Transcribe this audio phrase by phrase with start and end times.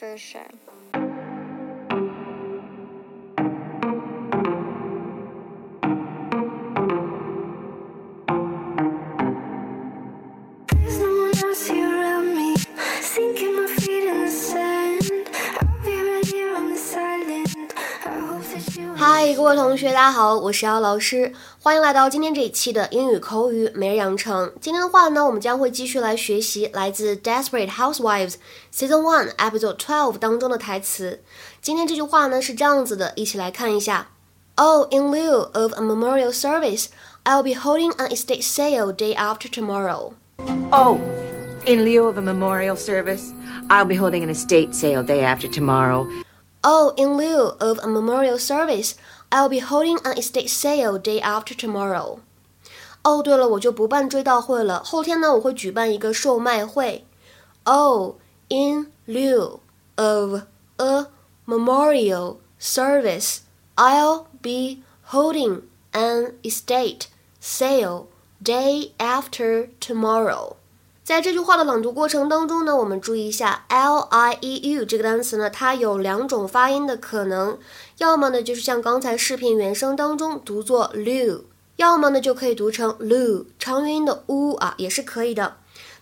[0.00, 0.99] for sure.
[19.39, 21.31] 各位同学，大家好，我是姚老师，
[21.61, 24.51] 欢迎来到今天这一期的英语口语每日养成。
[24.59, 31.21] 今天的话呢，我们将会继续来学习来自《Desperate Housewives》Season One Episode Twelve 当中的台词。
[31.61, 34.09] 今天这句话呢是这样子的，一起来看一下。
[34.55, 36.87] Oh, in lieu of a memorial service,
[37.23, 40.11] I'll be holding an estate sale day after tomorrow.
[40.71, 40.99] Oh,
[41.65, 43.31] in lieu of a memorial service,
[43.69, 46.05] I'll be holding an estate sale day after tomorrow.
[46.67, 48.95] Oh, in lieu of a memorial service,
[49.29, 52.19] I'll be holding an estate sale day after tomorrow.
[53.03, 54.83] 哦，对了，我就不办追悼会了。
[54.83, 57.05] 后天呢，我会举办一个售卖会。
[57.63, 58.15] Oh,
[58.49, 59.59] in lieu
[59.95, 60.41] of
[60.77, 61.07] a
[61.45, 63.39] memorial service,
[63.75, 67.07] I'll be holding an estate
[67.39, 68.07] sale
[68.43, 70.55] day after tomorrow.
[71.10, 77.58] 在这句话的朗读过程当中呢，我们注意一下 l i e u 这个单词呢，它有两种发音的可能，
[77.98, 81.42] 要么呢就是像刚才视频原声当中读作 lu，
[81.74, 85.56] 要么呢就可以读成 lu，长元音的 u 啊也是可以的。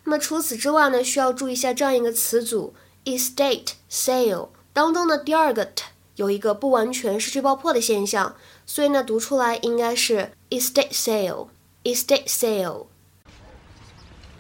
[0.05, 2.75] 那么除此之外呢，需要注意一下这样一个词组
[3.07, 5.85] estate sale 当中的第二个 t
[6.17, 8.35] 有一个不完全失去爆破的现象，
[8.67, 12.89] 所以呢读出来应该是 estate sale，estate sale。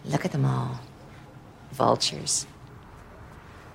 [0.08, 0.80] Look at them all.
[1.72, 2.46] Vultures.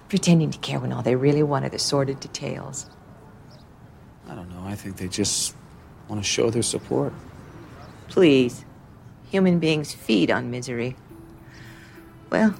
[0.09, 2.87] Pretending to care when all they really want are the sordid details.
[4.27, 4.63] I don't know.
[4.65, 5.55] I think they just
[6.07, 7.13] want to show their support.
[8.09, 8.65] Please.
[9.29, 10.95] Human beings feed on misery.
[12.29, 12.53] Well,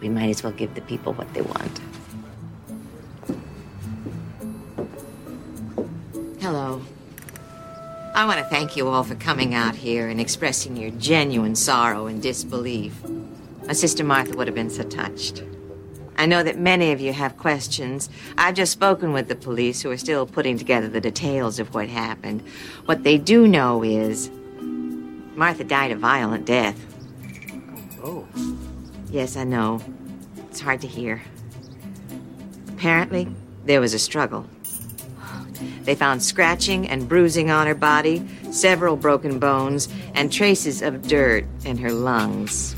[0.00, 1.80] we might as well give the people what they want.
[8.22, 12.06] I want to thank you all for coming out here and expressing your genuine sorrow
[12.06, 12.94] and disbelief.
[13.66, 15.42] My sister Martha would have been so touched.
[16.16, 18.08] I know that many of you have questions.
[18.38, 21.88] I've just spoken with the police who are still putting together the details of what
[21.88, 22.44] happened.
[22.84, 24.30] What they do know is
[24.60, 26.78] Martha died a violent death.
[28.04, 28.28] Oh.
[29.10, 29.80] Yes, I know.
[30.48, 31.22] It's hard to hear.
[32.68, 33.26] Apparently,
[33.64, 34.46] there was a struggle.
[35.84, 41.44] They found scratching and bruising on her body, several broken bones, and traces of dirt
[41.64, 42.74] in her lungs.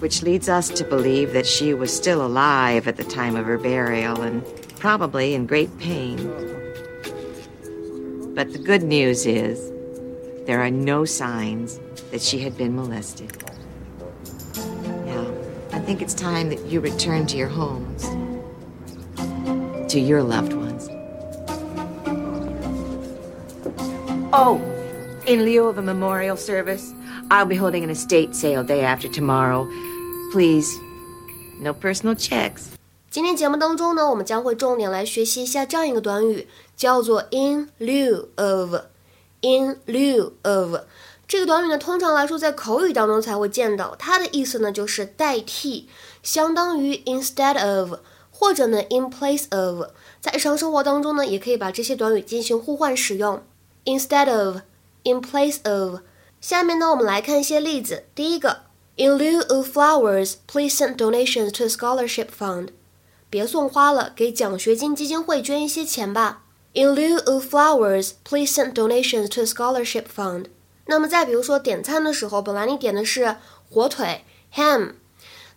[0.00, 3.58] Which leads us to believe that she was still alive at the time of her
[3.58, 4.44] burial and
[4.78, 6.16] probably in great pain.
[8.34, 9.72] But the good news is
[10.46, 13.32] there are no signs that she had been molested.
[15.06, 15.32] Now,
[15.72, 18.02] I think it's time that you return to your homes,
[19.90, 20.63] to your loved ones.
[24.33, 24.59] Oh,
[25.25, 26.93] in lieu of a memorial service,
[27.29, 29.67] I'll be holding an estate sale day after tomorrow.
[30.31, 30.67] Please,
[31.61, 32.67] no personal checks.
[33.09, 36.47] 今天节目当中呢，我们将会重点来学习一下这样一个短语，
[36.77, 40.81] 叫做 in lieu of。in lieu of
[41.25, 45.87] 这个短语呢，通常来说在口语当中才会见到，它的意思呢就是代替，
[46.21, 47.99] 相当于 instead of，
[48.31, 49.87] 或者呢 in place of。
[50.19, 53.41] 在日常生活当中呢，也可以把这些短语进行互换使用
[53.84, 56.00] ，instead of，in place of。
[56.40, 58.04] 下面呢，我们来看一些例子。
[58.14, 58.62] 第一个
[58.96, 62.68] ，In lieu of flowers, please send donations to a scholarship fund。
[63.30, 66.42] 别送花了，给奖学金基金会捐一些钱吧。
[66.74, 70.46] In lieu of flowers, please send donations to a scholarship fund。
[70.86, 73.36] 那么再比如说点餐的时候，本来你点的是
[73.70, 74.24] 火腿
[74.54, 74.94] ham，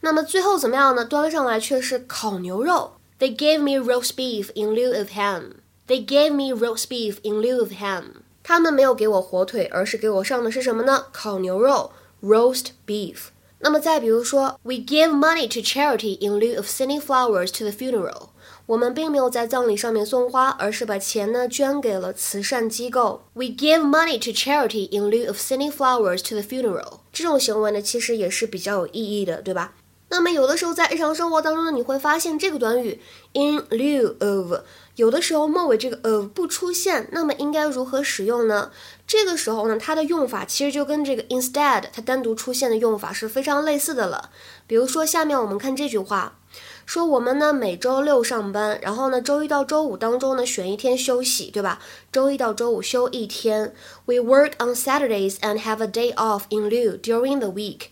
[0.02, 1.04] 那么最后怎么样呢？
[1.04, 2.94] 端上来却是烤牛肉。
[3.20, 5.56] They gave me roast beef in lieu of ham.
[5.87, 8.23] They gave me roast beef in lieu of ham.
[8.43, 11.07] 他们没有给我火腿，而是给我上的是什么呢？
[11.13, 11.93] 烤牛肉
[12.23, 13.29] roast beef。
[13.61, 18.31] 那么再比如说，We give money to charity in lieu of sending flowers to the funeral。
[18.67, 23.25] 我们并没有在葬礼上面送花，而是把钱呢捐给了慈善机构。
[23.35, 27.01] We give money to charity in lieu of sending flowers to the funeral。
[27.13, 29.75] 这种行为呢，其实也是比较有意义的，对吧？
[30.09, 33.01] 那么有的时候在日常生活当中呢，你会发现这个短语
[33.33, 34.61] in lieu of，
[34.98, 38.72] 有的时候末尾这个 of 不出现，那么应该如何使用呢？
[39.06, 44.32] 这个时候呢，它的用法其实就跟这个 instead 它单独出现的用法是非常类似的了。
[44.66, 46.40] 比如说下面我们看这句话，
[46.88, 51.80] 说我们呢每周六上班，然后呢周一到周五当中呢选一天休息，对吧？
[52.12, 53.76] 周一到周五休一天。
[54.06, 57.92] We work on Saturdays and have a day off in lieu during the week.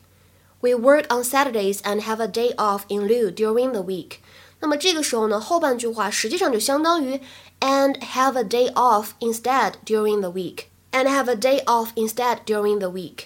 [0.61, 4.17] We work on Saturdays and have a day off in lieu during the week.
[4.59, 7.19] 那么这个时候呢，后半句话实际上就相当于
[7.59, 10.65] and have a day off instead during the week。
[10.95, 13.25] and have a day off instead during the week。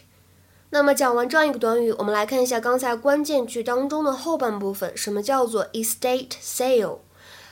[0.71, 6.97] 那么讲完这样一个短语，我们来看一下刚才关键句当中的后半部分，什么叫做 estate sale？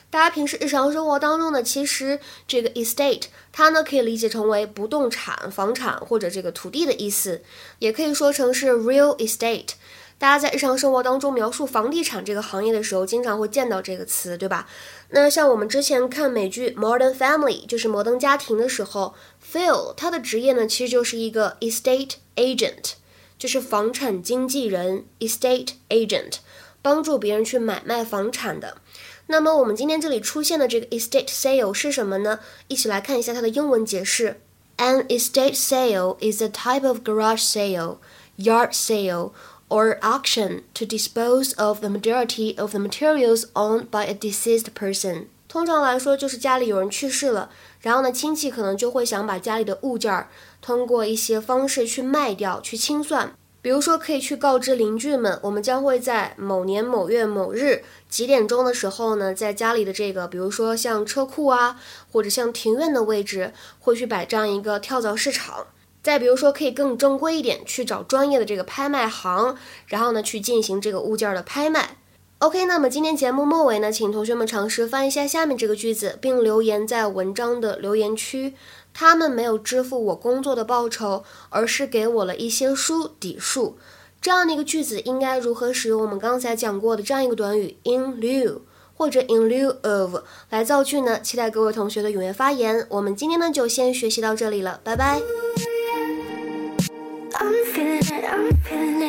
[0.10, 7.44] 大家平时日常生活当中呢，其实这个 estate 它呢可以理解成为不动产、房产或者这个土地的意思，
[7.78, 9.70] 也可以说成是 real estate。
[10.20, 14.68] 大家在日常生活当中描述房地产这个行业的时候，经常会见到这个词，对吧？
[15.10, 19.14] 那像我们之前看美剧《Modern Family》，就是《摩登家庭》的时候
[19.54, 22.94] ，Phil 他的职业呢，其实就是一个 estate agent，
[23.38, 26.38] 就是房产经纪人 estate agent，
[26.82, 28.78] 帮助别人去买卖房产的。
[29.28, 32.40] 那么我们今天这里出现的这个 estate sale 是什么呢？
[32.68, 34.42] 一起来看一下它的英文解释
[34.78, 37.98] ：An estate sale is a type of garage sale,
[38.38, 39.32] yard sale.
[39.70, 45.26] Or auction to dispose of the majority of the materials owned by a deceased person。
[45.48, 47.50] 通常来说，就是家里有人去世了，
[47.82, 50.30] 然后呢，亲戚可能就会想把家里的物件儿
[50.62, 53.34] 通过一些方式去卖掉、去清算。
[53.62, 61.80] 比如说，可以去告知邻居们，我们将会在某年某月某日几点钟的时候呢，在家里的这个，比如说像车库啊，
[62.12, 65.68] 或者像庭院的位置，会去摆这样一个跳蚤市场。
[66.08, 69.58] 再比如说，可以更正规一点，去找专业的这个拍卖行，
[69.88, 71.98] 然后呢，去进行这个物件的拍卖。
[72.40, 78.54] OK，那么今天节目末尾呢，请同学们尝试翻一下下面这个句子，并留言在文章的留言区。
[78.94, 83.78] 他们没有支付我工作的报酬，而是给我了一些书抵数。
[84.22, 88.62] 这样的一个句子应该如何使用我们刚才讲过的这样一个短语 in lieu？
[88.96, 91.20] 或者 in lieu of 来造句呢？
[91.20, 92.88] 期待各位同学的踊跃发言。
[92.92, 95.22] 我们今天呢就先学习到这里了，拜拜。
[98.38, 99.07] I'm feeling